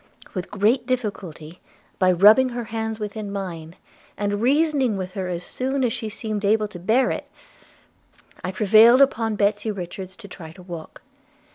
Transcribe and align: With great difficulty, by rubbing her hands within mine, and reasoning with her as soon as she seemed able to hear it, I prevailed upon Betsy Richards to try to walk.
With 0.33 0.49
great 0.49 0.87
difficulty, 0.87 1.59
by 1.99 2.11
rubbing 2.11 2.49
her 2.49 2.63
hands 2.63 2.99
within 2.99 3.31
mine, 3.31 3.75
and 4.17 4.41
reasoning 4.41 4.97
with 4.97 5.11
her 5.11 5.27
as 5.27 5.43
soon 5.43 5.83
as 5.83 5.93
she 5.93 6.09
seemed 6.09 6.43
able 6.43 6.67
to 6.69 6.81
hear 6.81 7.11
it, 7.11 7.29
I 8.43 8.51
prevailed 8.51 9.01
upon 9.03 9.35
Betsy 9.35 9.69
Richards 9.69 10.15
to 10.15 10.27
try 10.27 10.53
to 10.53 10.63
walk. 10.63 11.03